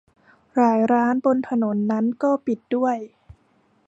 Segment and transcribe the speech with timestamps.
[0.55, 2.97] หลายร้านบนถนนนั้นก็ปิดด้วย